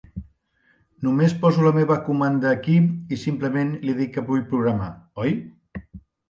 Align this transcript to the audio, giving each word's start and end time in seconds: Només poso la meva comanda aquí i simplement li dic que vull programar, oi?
Només 1.07 1.35
poso 1.43 1.65
la 1.67 1.73
meva 1.75 1.97
comanda 2.07 2.49
aquí 2.53 2.77
i 2.87 3.19
simplement 3.25 3.71
li 3.85 3.95
dic 4.01 4.11
que 4.17 4.25
vull 4.31 4.43
programar, 4.55 4.89
oi? 5.27 5.37